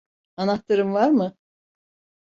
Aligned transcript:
Anahtarın 0.37 0.93
var 0.93 1.09
mı? 1.09 1.35